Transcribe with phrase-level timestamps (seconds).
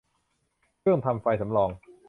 [0.79, 1.69] เครื่องทำไฟสำรอง